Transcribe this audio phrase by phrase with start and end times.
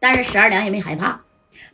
[0.00, 1.20] 但是十二娘也没害怕，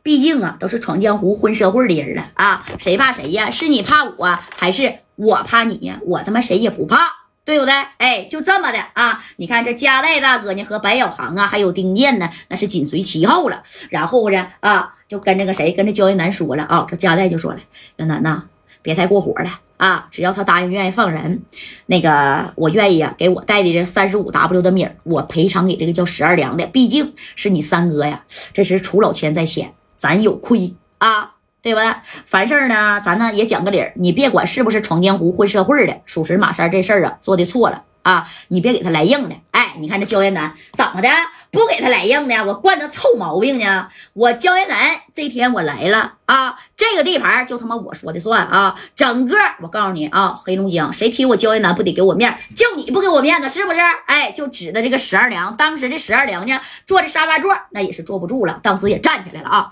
[0.03, 3.51] 毕竟啊，都是闯江湖、混社会的人了啊，谁怕谁呀？
[3.51, 5.99] 是你怕我，还是我怕你呀？
[6.05, 6.99] 我他妈谁也不怕。
[7.47, 7.73] 对不对？
[7.99, 9.23] 哎，就这么的啊！
[9.37, 13.63] 你看这加代大哥呢，和白小航啊，还有丁健呢，那是紧随其后了。
[13.89, 16.85] 然后呢，啊，就跟这个谁，跟这焦云南说了啊。
[16.89, 17.61] 这加代就说了
[17.99, 18.43] ：“云南呐，
[18.87, 20.07] 别太过火了啊！
[20.13, 21.43] 只要他答应愿意放人，
[21.87, 26.65] 那个我愿意啊，给我带的这三十五 W 的米我赔偿给这个叫十二良的。
[26.69, 28.23] 毕竟是你三哥呀，
[28.53, 31.33] 这是出老千在先，咱有亏啊。”
[31.63, 32.01] 对吧？
[32.27, 33.93] 凡事呢，咱呢也讲个理儿。
[33.97, 38.25] 你别管是不是闯江湖、混社会的，属实马三这事儿啊做的错了啊！
[38.49, 39.35] 你别给他来硬的。
[39.51, 41.09] 哎，你看这焦艳南怎么的？
[41.51, 43.89] 不给他来硬的，我惯他臭毛病呢。
[44.13, 48.79] 我焦艳南这天我来了啊，这个地盘就他妈我说的算啊！
[48.95, 52.39] 整个我告诉你啊，黑龙江谁提我焦艳南不得给我面？
[52.55, 53.81] 就你不给我面子是不是？
[54.07, 55.57] 哎，就指的这个十二娘。
[55.57, 59.71] 当时这十二娘呢，坐的沙发座那也是坐不住了，当时也站起来了啊。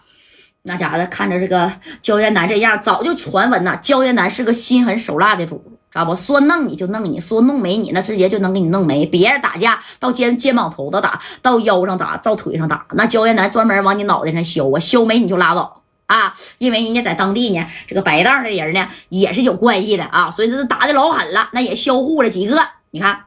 [0.62, 3.76] 那家伙看着这个焦艳南这样，早就传闻呐。
[3.76, 5.62] 焦艳南是个心狠手辣的主，
[5.94, 6.16] 知道不？
[6.16, 9.06] 说弄你就弄你，说弄没你，那直接就能给你弄没。
[9.06, 16.34] 别人打架到肩肩膀头子打，到腰上打，到腿上打，那焦艳南专门往你脑袋上削啊，削没你就拉倒啊。
[16.58, 22.60] 因为人家在当地呢，这个白道的人呢也是有关系的啊，所以这打的老狠了，那也销户了几个。
[22.90, 23.26] 你看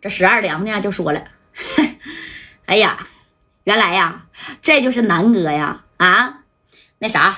[0.00, 1.24] 这十二娘呢就说了，
[2.66, 3.04] 哎呀，
[3.64, 4.26] 原来呀，
[4.62, 5.82] 这就是南哥呀。
[5.96, 6.40] 啊，
[6.98, 7.34] 那啥，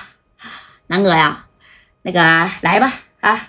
[0.87, 1.45] 南哥呀，
[2.01, 2.19] 那个
[2.61, 3.47] 来吧，啊，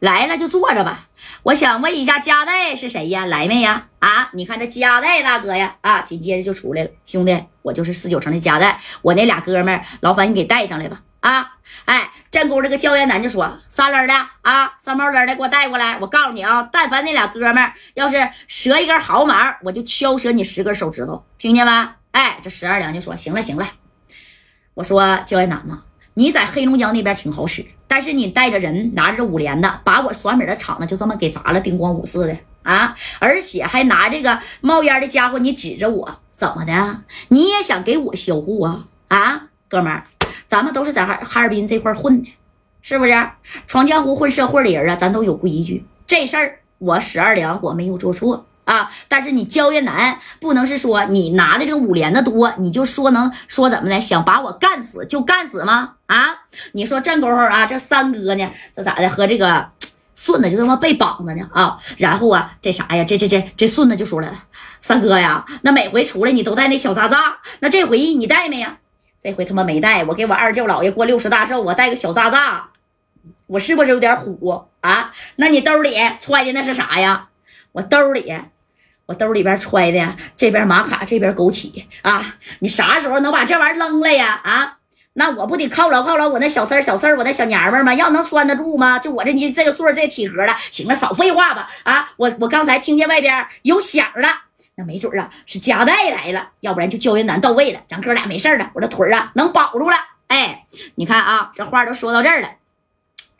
[0.00, 1.08] 来了就坐着吧。
[1.44, 3.24] 我想问一下，加代是谁呀？
[3.26, 3.86] 来没呀？
[4.00, 6.90] 啊，你看这加代大哥呀，啊，紧接着就出来了。
[7.06, 11.02] 兄弟，我就是四九城的加代，我那俩哥们，劳烦你给带上来吧。
[11.20, 11.52] 啊，
[11.84, 15.98] 哎，正宫这个焦艳南就说，三轮的啊，三毛轮的给我带过来。
[16.00, 21.88] 我告诉你啊，但凡那俩哥们要是折一根毫毛，我就敲折你十根手指头，听见没？
[22.12, 23.70] 哎，这十二两就说，行了，行了。
[24.72, 25.82] 我说焦艳南呐，
[26.14, 32.94] 你在黑龙江那边挺好使，但是你带着人拿着五连的，把我耍米的厂子就这么给砸了，叮咣五四的啊！
[33.18, 37.02] 而且还拿这个冒烟的家伙，你指着我怎么的？
[37.30, 38.84] 你也想给我销户啊？
[39.08, 40.04] 啊，哥们儿，
[40.46, 42.32] 咱们都是在哈哈尔滨这块混的，
[42.80, 43.12] 是不是？
[43.66, 45.84] 闯江湖混社会的人啊，咱都有规矩。
[46.06, 48.46] 这事儿我史二良我没有做错。
[48.70, 48.88] 啊！
[49.08, 54.00] 但是你焦艳南不能是说你拿的这个五连的多，你就说能说怎么的？
[54.00, 55.94] 想把我干死就干死吗？
[56.06, 56.42] 啊！
[56.72, 59.08] 你说这功夫啊，这三哥呢，这咋的？
[59.10, 59.70] 和这个
[60.14, 61.78] 顺子就这么被绑着呢啊！
[61.96, 63.02] 然后啊，这啥呀？
[63.02, 64.32] 这这这这顺子就说了，
[64.80, 68.78] 三哥呀，那每回出来你都带那小渣渣，那这回你带没呀？
[69.20, 72.68] 这回他妈没带，我给我二舅姥爷过六十大寿，我带个小渣渣，
[73.48, 75.10] 我是不是有点虎啊？
[75.36, 77.26] 那你兜里揣的那是啥呀？
[77.72, 78.32] 我兜里。
[79.10, 82.24] 我兜里边揣的，这边玛卡，这边枸杞啊！
[82.60, 84.40] 你啥时候能把这玩意儿扔了呀？
[84.44, 84.76] 啊，
[85.14, 87.92] 那我不得犒劳犒劳我那小三小四我那小娘们吗？
[87.92, 89.00] 要能拴得住吗？
[89.00, 91.68] 就我这你这个岁这体格了，行了，少废话吧！
[91.82, 94.28] 啊，我我刚才听见外边有响了，
[94.76, 99.96] 那没准啊是夹带来了，要不然就胶原男到位了，咱哥俩没事了，我这腿啊能保住了。
[100.28, 102.48] 哎，你看啊，这话都说到这儿了。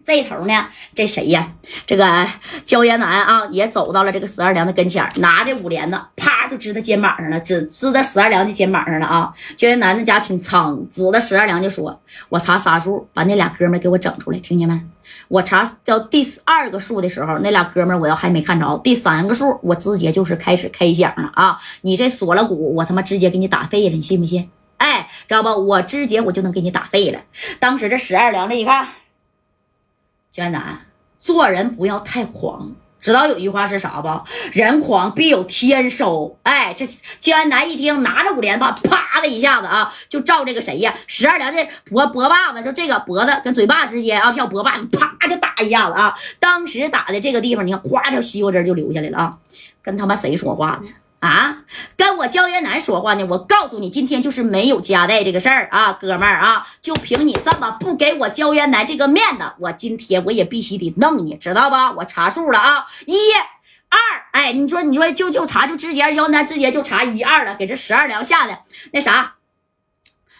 [0.04, 1.52] 这头呢，这谁呀？
[1.86, 2.26] 这个
[2.64, 9.32] 焦艳南啊，也走到了这个十二娘的跟前拿着五连子，啪就支他肩膀上了，支支在十二娘的肩膀上了啊！
[9.56, 12.00] 焦艳南那家挺苍，指着十二娘就说
[12.30, 14.80] ：“我查仨数，把那俩哥们给我整出来，听见没？
[15.28, 21.58] 我查到第二个数的时候，那俩哥们我要还没看着，第三个数我直接就是开始开响了啊！
[21.82, 24.48] 你这锁了骨，我他妈直接给你打废了，你信不信？
[24.78, 25.50] 哎，知道不？
[25.66, 27.20] 我直接我就能给你打废了。
[27.58, 28.88] 当时这十二娘这一看。”
[30.32, 30.80] 焦艳南，
[31.20, 34.08] 做人不要太狂，知道有句话是啥不？
[34.52, 36.38] 人狂必有天收。
[36.44, 36.86] 哎，这
[37.18, 40.94] 焦艳南一听，拿着五连棒，啪的一下子啊，就照这个谁呀？
[41.08, 46.16] 十二娘的脖脖把子，就这个脖子跟嘴巴之间啊，像脖把子，啪就打一下子啊。
[46.38, 49.38] 当时打的这个地方，你看，哗，条西瓜汁就流下来了啊。
[49.82, 50.88] 跟他妈谁说话呢？
[51.20, 51.64] 啊，
[51.96, 53.26] 跟我焦艳南说话呢！
[53.26, 61.92] 我告诉你，今天就是没有夹带这个事儿啊，哥们儿啊，就凭你这么不给我焦艳南这个面子，我今天我也必须得弄你，知道吧？
[61.92, 63.16] 我查数了啊，一、
[63.88, 63.98] 二，
[64.32, 68.58] 哎，你说你说就就查就直接焦南直接就查一二了，给这十二两下的
[68.92, 69.34] 那啥，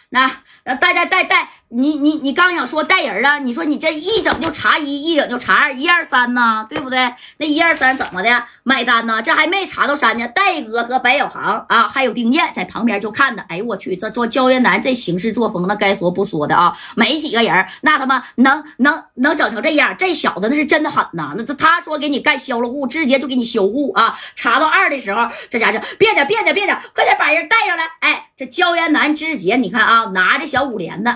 [0.09, 0.31] 那。
[0.63, 3.39] 那大家带带你你你刚想说带人啊？
[3.39, 7.13] 你说你这一整就查一，一整就查二，一二三呢，对不对？
[7.37, 9.21] 那一二三怎么的买单呢？
[9.21, 10.27] 这还没查到三呢。
[10.27, 13.41] 戴哥和白小航啊，还有丁健在旁边就看的。
[13.43, 16.77] 哎呦我去，这做焦艳南这行事作风，那该说不说的啊。
[16.95, 19.95] 没几个人，那他妈能能能整成这样？
[19.97, 21.33] 这小子那是真的狠呐！
[21.37, 24.19] 那他说给你干销了户，直接就给你销户啊！
[24.35, 27.85] 查到二的时候，这家伙别的别的别的，快点把人带上来！
[28.01, 28.27] 哎。
[28.41, 31.15] 这焦元南直接你看啊，拿着小五连的，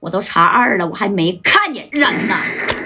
[0.00, 2.36] 我都查二了，我还没看见人呢。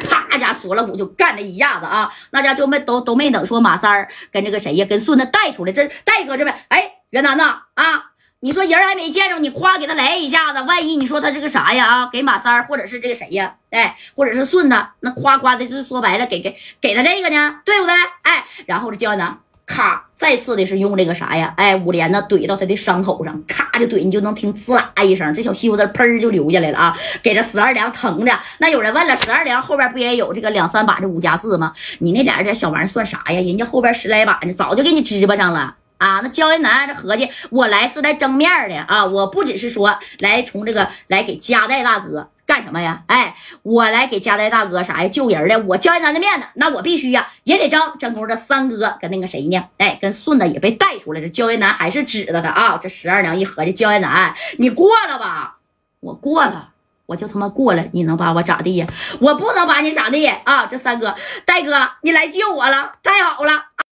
[0.08, 8.10] 啪家锁了骨就干这一下子啊，那家就没都都没等说马三儿跟这个谁呀，跟顺子带出来，这戴哥这边，哎，元南呐啊。
[8.40, 17.94] 你说人还没见着，你夸给他来一下子，万一你说他这个啥呀啊，给马三儿或者是这个谁呀，哎，或者是顺子，那夸夸的，就说白了，给给给他这个呢，对不对？
[18.22, 28.38] 哎，然后这焦南咔再次的是用这个啥呀，哎，五连呢怼到他的伤口上，咔就怼，你就能听滋啦一声，这小西瓜子喷就流下来了啊，给这十二娘疼的。
[28.58, 31.72] 那有人问了，十二娘后边不也有这个两三把这五加四吗？
[32.00, 33.40] 你那点这小玩意算啥呀？
[33.40, 35.76] 人家后边十来把呢，早就给你支巴上了。
[36.04, 39.06] 啊，那焦云南这合计，我来是来争面的啊！
[39.06, 43.02] 我不只是说来从这个来给加代大哥干什么呀？
[43.06, 45.08] 哎，我来给加代大哥啥呀？
[45.08, 47.80] 救人的，我焦云南的面子，那我必须呀，也得争。
[47.98, 49.64] 正宫这三哥跟那个谁呢？
[49.78, 52.78] 哎，跟顺子也被带出来这焦云南还是指着他啊！
[52.78, 55.56] 这十二娘一合计，焦云南，你过了吧？
[56.00, 56.68] 我过了，
[57.06, 58.86] 我就他妈过了，你能把我咋地呀？
[59.20, 60.66] 我不能把你咋地啊！
[60.66, 61.14] 这三哥，
[61.46, 63.68] 戴哥，你来救我了，太好了！